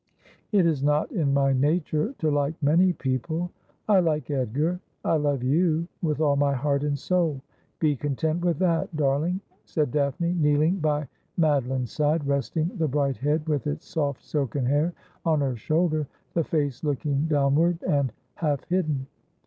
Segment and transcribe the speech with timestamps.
[0.51, 3.51] 'It is not in my nature to like many people.
[3.87, 4.79] I like Edgar.
[5.05, 7.39] I love you, with all my heart and soul.
[7.79, 13.47] Be content with that, darling,' said Daphne, kneeling by Madeline's side, resting the bright head,
[13.47, 14.91] with its soft silken hair,
[15.23, 19.05] on her shoulder— the face looking downward and half hidden.